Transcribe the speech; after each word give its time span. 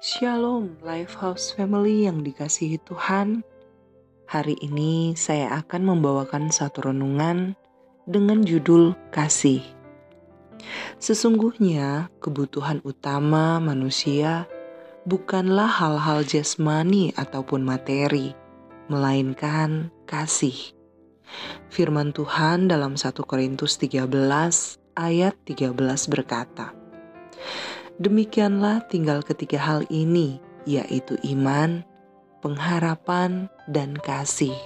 Shalom 0.00 0.80
Lifehouse 0.80 1.52
Family 1.52 2.08
yang 2.08 2.24
dikasihi 2.24 2.80
Tuhan. 2.88 3.44
Hari 4.32 4.56
ini 4.64 5.12
saya 5.12 5.52
akan 5.60 5.92
membawakan 5.92 6.48
satu 6.48 6.88
renungan 6.88 7.52
dengan 8.08 8.40
judul 8.40 8.96
Kasih. 9.12 9.60
Sesungguhnya 10.96 12.08
kebutuhan 12.16 12.80
utama 12.80 13.60
manusia 13.60 14.48
bukanlah 15.04 15.68
hal-hal 15.68 16.24
jasmani 16.24 17.12
ataupun 17.20 17.60
materi, 17.60 18.32
melainkan 18.88 19.92
kasih. 20.08 20.72
Firman 21.68 22.16
Tuhan 22.16 22.72
dalam 22.72 22.96
1 22.96 23.04
Korintus 23.28 23.76
13 23.76 24.08
ayat 24.96 25.36
13 25.44 25.76
berkata, 26.08 26.72
Demikianlah 28.00 28.88
tinggal 28.88 29.20
ketiga 29.20 29.60
hal 29.60 29.84
ini, 29.92 30.40
yaitu 30.64 31.20
iman, 31.36 31.84
pengharapan, 32.40 33.44
dan 33.68 33.92
kasih. 34.00 34.56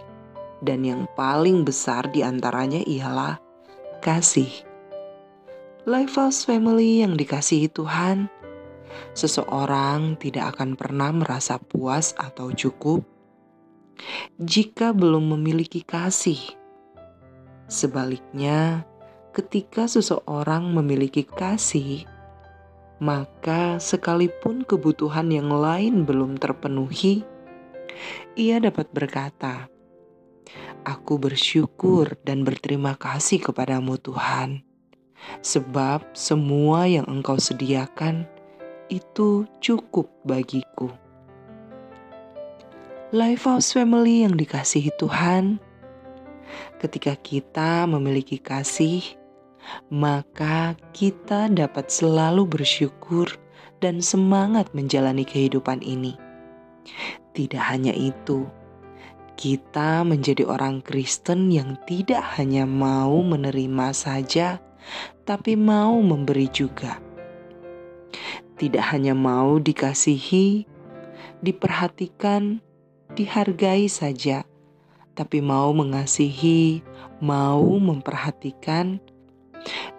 Dan 0.62 0.87
yang 0.87 1.11
paling 1.19 1.66
besar 1.66 2.06
di 2.15 2.23
antaranya 2.23 2.78
ialah 2.87 3.42
kasih. 4.06 4.48
Lifehouse 5.83 6.47
Family 6.47 7.02
yang 7.02 7.19
dikasihi 7.19 7.66
Tuhan, 7.75 8.30
seseorang 9.19 10.14
tidak 10.23 10.55
akan 10.55 10.78
pernah 10.78 11.11
merasa 11.11 11.59
puas 11.59 12.14
atau 12.14 12.55
cukup 12.55 13.03
jika 14.39 14.95
belum 14.95 15.34
memiliki 15.34 15.83
kasih. 15.83 16.39
Sebaliknya, 17.66 18.87
ketika 19.34 19.91
seseorang 19.91 20.70
memiliki 20.70 21.27
kasih, 21.27 22.06
maka 23.03 23.83
sekalipun 23.83 24.62
kebutuhan 24.62 25.30
yang 25.30 25.51
lain 25.51 26.07
belum 26.07 26.39
terpenuhi, 26.39 27.27
ia 28.39 28.62
dapat 28.62 28.91
berkata, 28.95 29.67
"Aku 30.87 31.19
bersyukur 31.19 32.15
dan 32.22 32.47
berterima 32.47 32.95
kasih 32.95 33.42
kepadamu, 33.42 33.98
Tuhan, 33.98 34.62
sebab 35.42 36.05
semua 36.15 36.87
yang 36.87 37.06
Engkau 37.11 37.39
sediakan 37.39 38.27
itu 38.91 39.47
cukup 39.59 40.11
bagiku." 40.22 40.91
Lifehouse 43.15 43.70
Family 43.70 44.27
yang 44.27 44.34
dikasihi 44.34 44.91
Tuhan, 44.98 45.62
ketika 46.83 47.15
kita 47.15 47.87
memiliki 47.87 48.42
kasih, 48.42 49.06
maka 49.89 50.77
kita 50.93 51.48
dapat 51.53 51.89
selalu 51.89 52.48
bersyukur 52.48 53.29
dan 53.81 54.01
semangat 54.01 54.73
menjalani 54.73 55.25
kehidupan 55.25 55.84
ini. 55.84 56.17
Tidak 57.34 57.61
hanya 57.61 57.93
itu, 57.93 58.47
kita 59.34 60.06
menjadi 60.06 60.47
orang 60.47 60.79
Kristen 60.81 61.51
yang 61.51 61.75
tidak 61.91 62.23
hanya 62.39 62.65
mau 62.65 63.19
menerima 63.19 63.91
saja, 63.91 64.62
tapi 65.27 65.59
mau 65.59 65.99
memberi 65.99 66.47
juga. 66.55 67.03
Tidak 68.55 68.84
hanya 68.95 69.19
mau 69.19 69.59
dikasihi, 69.59 70.62
diperhatikan, 71.43 72.62
dihargai 73.19 73.91
saja, 73.91 74.47
tapi 75.19 75.43
mau 75.43 75.75
mengasihi, 75.75 76.87
mau 77.19 77.67
memperhatikan, 77.83 79.03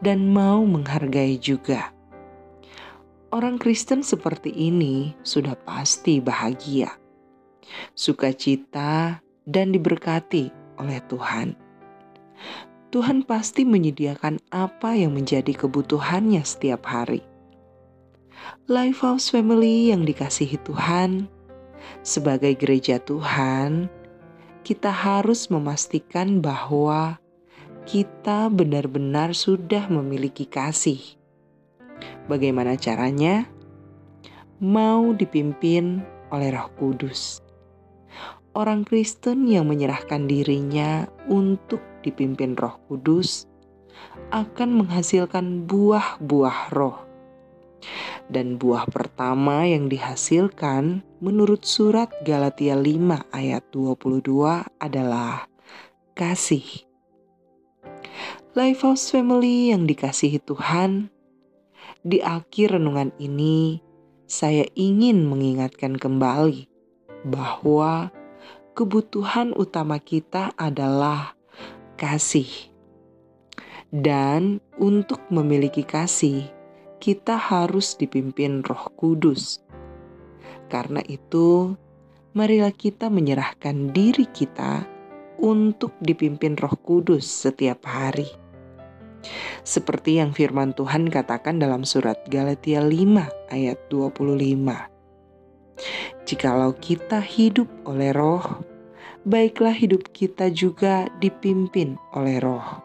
dan 0.01 0.29
mau 0.31 0.63
menghargai 0.63 1.37
juga. 1.39 1.93
Orang 3.33 3.59
Kristen 3.59 4.05
seperti 4.05 4.53
ini 4.53 5.11
sudah 5.25 5.59
pasti 5.67 6.23
bahagia, 6.23 6.93
sukacita, 7.97 9.19
dan 9.43 9.75
diberkati 9.75 10.53
oleh 10.79 10.99
Tuhan. 11.11 11.57
Tuhan 12.95 13.27
pasti 13.27 13.67
menyediakan 13.67 14.39
apa 14.55 14.95
yang 14.95 15.11
menjadi 15.11 15.51
kebutuhannya 15.51 16.39
setiap 16.47 16.87
hari. 16.87 17.19
Lifehouse 18.71 19.27
Family 19.33 19.91
yang 19.91 20.07
dikasihi 20.07 20.55
Tuhan, 20.63 21.27
sebagai 22.07 22.55
gereja 22.55 23.01
Tuhan, 23.03 23.91
kita 24.63 24.89
harus 24.89 25.51
memastikan 25.51 26.39
bahwa 26.39 27.19
kita 27.85 28.49
benar-benar 28.49 29.37
sudah 29.37 29.85
memiliki 29.93 30.49
kasih. 30.49 30.97
Bagaimana 32.25 32.73
caranya? 32.81 33.45
Mau 34.57 35.13
dipimpin 35.13 36.01
oleh 36.33 36.49
Roh 36.49 36.73
Kudus. 36.73 37.45
Orang 38.57 38.87
Kristen 38.89 39.45
yang 39.45 39.69
menyerahkan 39.69 40.25
dirinya 40.25 41.05
untuk 41.29 41.83
dipimpin 42.01 42.57
Roh 42.57 42.81
Kudus 42.89 43.45
akan 44.33 44.81
menghasilkan 44.81 45.69
buah-buah 45.69 46.73
roh. 46.73 47.05
Dan 48.25 48.57
buah 48.57 48.89
pertama 48.89 49.69
yang 49.69 49.85
dihasilkan 49.85 51.05
menurut 51.21 51.61
surat 51.61 52.09
Galatia 52.25 52.73
5 52.73 53.29
ayat 53.29 53.61
22 53.69 54.65
adalah 54.81 55.45
kasih. 56.17 56.84
Lifehouse 58.55 59.11
Family 59.11 59.75
yang 59.75 59.83
dikasihi 59.83 60.39
Tuhan, 60.39 61.11
di 62.05 62.23
akhir 62.23 62.79
renungan 62.79 63.11
ini 63.19 63.83
saya 64.25 64.65
ingin 64.73 65.27
mengingatkan 65.27 65.99
kembali 65.99 66.65
bahwa 67.27 68.09
kebutuhan 68.77 69.51
utama 69.57 69.97
kita 69.99 70.53
adalah 70.55 71.35
kasih. 71.97 72.47
Dan 73.91 74.59
untuk 74.75 75.23
memiliki 75.31 75.83
kasih, 75.85 76.47
kita 76.99 77.37
harus 77.37 77.95
dipimpin 77.95 78.65
Roh 78.65 78.91
Kudus. 78.97 79.63
Karena 80.67 80.99
itu, 81.05 81.77
marilah 82.35 82.73
kita 82.73 83.07
menyerahkan 83.07 83.95
diri 83.95 84.27
kita 84.27 84.94
untuk 85.39 85.95
dipimpin 86.03 86.55
Roh 86.59 86.75
Kudus 86.81 87.27
setiap 87.27 87.83
hari 87.87 88.45
seperti 89.65 90.21
yang 90.21 90.31
firman 90.33 90.73
Tuhan 90.77 91.09
katakan 91.09 91.57
dalam 91.57 91.81
surat 91.87 92.21
Galatia 92.29 92.81
5 92.85 93.49
ayat 93.49 93.79
25. 93.89 94.37
Jikalau 96.25 96.71
kita 96.77 97.21
hidup 97.21 97.67
oleh 97.85 98.13
roh, 98.15 98.61
baiklah 99.25 99.73
hidup 99.73 100.09
kita 100.13 100.49
juga 100.53 101.09
dipimpin 101.19 101.97
oleh 102.13 102.39
roh. 102.41 102.81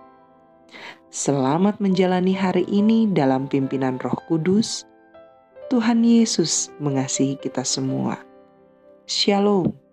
Selamat 1.10 1.82
menjalani 1.82 2.32
hari 2.32 2.64
ini 2.70 3.10
dalam 3.10 3.50
pimpinan 3.50 3.98
roh 4.00 4.16
kudus. 4.30 4.86
Tuhan 5.70 6.02
Yesus 6.02 6.70
mengasihi 6.82 7.38
kita 7.38 7.62
semua. 7.62 8.18
Shalom. 9.06 9.89